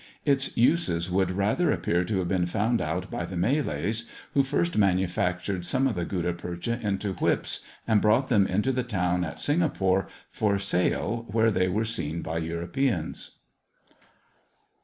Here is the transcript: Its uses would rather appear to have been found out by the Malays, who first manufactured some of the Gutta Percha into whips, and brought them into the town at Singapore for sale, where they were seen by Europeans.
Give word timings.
Its 0.25 0.57
uses 0.57 1.11
would 1.11 1.29
rather 1.29 1.71
appear 1.71 2.03
to 2.03 2.17
have 2.17 2.27
been 2.27 2.47
found 2.47 2.81
out 2.81 3.11
by 3.11 3.23
the 3.23 3.37
Malays, 3.37 4.09
who 4.33 4.41
first 4.41 4.75
manufactured 4.75 5.63
some 5.63 5.85
of 5.85 5.93
the 5.93 6.05
Gutta 6.05 6.33
Percha 6.33 6.79
into 6.81 7.13
whips, 7.13 7.59
and 7.87 8.01
brought 8.01 8.27
them 8.27 8.47
into 8.47 8.71
the 8.71 8.81
town 8.81 9.23
at 9.23 9.39
Singapore 9.39 10.07
for 10.31 10.57
sale, 10.57 11.27
where 11.29 11.51
they 11.51 11.67
were 11.67 11.85
seen 11.85 12.23
by 12.23 12.39
Europeans. 12.39 13.37